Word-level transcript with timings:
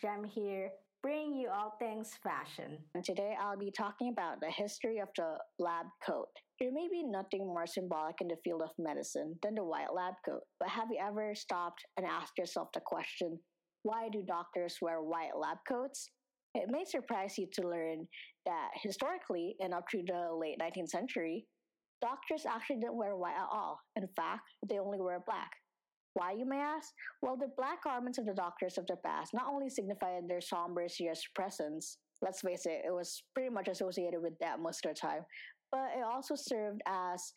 Jem 0.00 0.24
here, 0.24 0.70
bringing 1.02 1.34
you 1.34 1.48
all 1.48 1.74
things 1.78 2.12
fashion. 2.22 2.78
And 2.94 3.04
today 3.04 3.34
I'll 3.40 3.58
be 3.58 3.70
talking 3.70 4.10
about 4.10 4.40
the 4.40 4.50
history 4.50 4.98
of 4.98 5.08
the 5.16 5.38
lab 5.58 5.86
coat. 6.04 6.28
There 6.58 6.72
may 6.72 6.88
be 6.90 7.02
nothing 7.02 7.46
more 7.46 7.66
symbolic 7.66 8.16
in 8.20 8.28
the 8.28 8.36
field 8.44 8.62
of 8.62 8.70
medicine 8.78 9.36
than 9.42 9.54
the 9.54 9.64
white 9.64 9.94
lab 9.94 10.14
coat, 10.26 10.42
but 10.58 10.68
have 10.68 10.88
you 10.90 10.98
ever 11.02 11.34
stopped 11.34 11.84
and 11.96 12.06
asked 12.06 12.36
yourself 12.36 12.68
the 12.74 12.80
question 12.80 13.38
why 13.82 14.10
do 14.10 14.22
doctors 14.22 14.76
wear 14.82 15.00
white 15.00 15.36
lab 15.38 15.56
coats? 15.66 16.10
It 16.54 16.68
may 16.68 16.84
surprise 16.84 17.38
you 17.38 17.46
to 17.54 17.68
learn 17.68 18.06
that 18.44 18.68
historically 18.82 19.56
and 19.60 19.72
up 19.72 19.88
to 19.90 20.02
the 20.06 20.36
late 20.38 20.58
19th 20.60 20.88
century, 20.88 21.46
doctors 22.02 22.44
actually 22.44 22.80
didn't 22.80 22.96
wear 22.96 23.16
white 23.16 23.36
at 23.36 23.48
all. 23.50 23.78
In 23.96 24.06
fact, 24.16 24.42
they 24.68 24.78
only 24.78 24.98
wore 24.98 25.22
black. 25.24 25.50
Why, 26.14 26.32
you 26.32 26.44
may 26.44 26.58
ask? 26.58 26.92
Well, 27.22 27.36
the 27.36 27.52
black 27.56 27.84
garments 27.84 28.18
of 28.18 28.26
the 28.26 28.34
doctors 28.34 28.78
of 28.78 28.86
the 28.86 28.96
past 28.96 29.32
not 29.32 29.46
only 29.48 29.70
signified 29.70 30.28
their 30.28 30.40
somber, 30.40 30.88
serious 30.88 31.24
presence, 31.34 31.98
let's 32.20 32.40
face 32.40 32.66
it, 32.66 32.82
it 32.84 32.92
was 32.92 33.22
pretty 33.34 33.50
much 33.50 33.68
associated 33.68 34.20
with 34.20 34.38
that 34.40 34.60
most 34.60 34.84
of 34.84 34.94
the 34.94 35.00
time, 35.00 35.24
but 35.70 35.90
it 35.96 36.04
also 36.04 36.34
served 36.34 36.82
as 36.86 37.32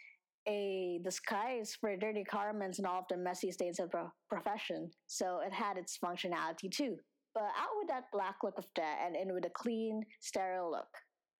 a 0.48 0.99
disguise 1.04 1.77
for 1.80 1.96
dirty 1.96 2.23
garments 2.30 2.80
and 2.80 2.88
all 2.88 2.99
of 2.99 3.05
the 3.09 3.18
messy 3.18 3.52
stains 3.52 3.80
of 3.80 3.91
the 3.91 4.09
profession. 4.30 4.90
So 5.08 5.40
it 5.46 5.54
had 5.54 5.77
its 5.77 5.98
functionality 6.04 6.70
too. 6.71 6.98
But 7.34 7.44
out 7.44 7.74
with 7.80 7.88
that 7.88 8.12
black 8.12 8.38
look 8.44 8.58
of 8.58 8.66
death 8.76 8.98
and 9.05 9.16
in 9.16 9.34
with 9.34 9.46
a 9.46 9.49
clean, 9.49 10.04
sterile 10.20 10.70
look. 10.71 10.90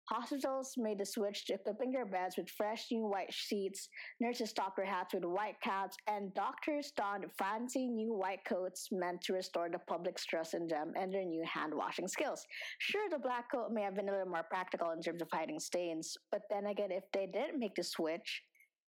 Hospitals 0.10 0.74
made 0.78 1.00
the 1.00 1.06
switch 1.06 1.46
to 1.46 1.54
equipping 1.54 1.92
their 1.92 2.06
beds 2.06 2.36
with 2.38 2.50
fresh 2.50 2.88
new 2.92 3.08
white 3.08 3.34
sheets, 3.34 3.88
nurses 4.20 4.52
topped 4.52 4.76
their 4.76 4.86
hats 4.86 5.14
with 5.14 5.24
white 5.24 5.60
caps, 5.62 5.96
and 6.08 6.34
doctors 6.34 6.92
donned 6.98 7.26
fancy 7.38 7.88
new 7.88 8.14
white 8.14 8.44
coats 8.46 8.90
meant 8.92 9.22
to 9.22 9.34
restore 9.34 9.70
the 9.70 9.80
public's 9.80 10.26
trust 10.26 10.56
in 10.56 10.68
them 10.68 10.92
and 10.98 11.14
their 11.14 11.24
new 11.24 11.44
hand 11.46 11.74
washing 11.74 12.08
skills. 12.08 12.46
Sure, 12.80 13.10
the 13.10 13.18
black 13.18 13.50
coat 13.50 13.72
may 13.72 13.82
have 13.82 13.96
been 13.96 14.10
a 14.10 14.12
little 14.12 14.28
more 14.28 14.44
practical 14.50 14.92
in 14.92 15.02
terms 15.02 15.22
of 15.22 15.30
hiding 15.32 15.60
stains, 15.60 16.18
but 16.32 16.42
then 16.50 16.66
again, 16.66 16.92
if 16.92 17.06
they 17.14 17.26
didn't 17.26 17.60
make 17.60 17.76
the 17.76 17.84
switch, 17.84 18.44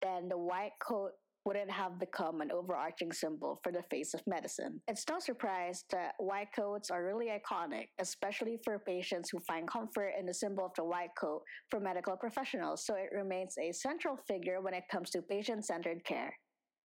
then 0.01 0.29
the 0.29 0.37
white 0.37 0.73
coat 0.79 1.11
wouldn't 1.45 1.71
have 1.71 1.99
become 1.99 2.41
an 2.41 2.51
overarching 2.51 3.11
symbol 3.11 3.59
for 3.63 3.71
the 3.71 3.83
face 3.89 4.13
of 4.13 4.21
medicine. 4.27 4.81
It's 4.87 5.05
no 5.09 5.19
surprise 5.19 5.85
that 5.91 6.13
white 6.17 6.49
coats 6.55 6.91
are 6.91 7.05
really 7.05 7.27
iconic, 7.27 7.87
especially 7.99 8.57
for 8.63 8.79
patients 8.79 9.29
who 9.29 9.39
find 9.39 9.67
comfort 9.67 10.13
in 10.19 10.25
the 10.25 10.33
symbol 10.33 10.65
of 10.65 10.71
the 10.75 10.83
white 10.83 11.15
coat 11.19 11.41
for 11.69 11.79
medical 11.79 12.15
professionals, 12.17 12.85
so 12.85 12.95
it 12.95 13.15
remains 13.15 13.55
a 13.57 13.71
central 13.71 14.17
figure 14.27 14.61
when 14.61 14.73
it 14.73 14.83
comes 14.91 15.09
to 15.11 15.21
patient 15.21 15.65
centered 15.65 16.03
care. 16.03 16.33